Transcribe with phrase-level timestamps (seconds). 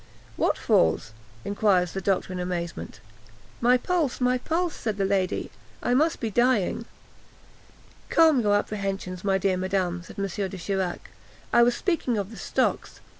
[0.35, 1.13] "What falls?"
[1.45, 3.01] inquired the doctor in amazement.
[3.61, 4.19] "My pulse!
[4.19, 5.51] my pulse!" said the lady;
[5.83, 6.85] "I must be dying."
[8.09, 10.25] "Calm your apprehensions, my dear madam," said M.
[10.25, 11.11] de Chirac;
[11.53, 12.99] "I was speaking of the stocks.